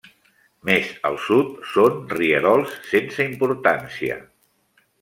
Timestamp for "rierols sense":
2.15-3.29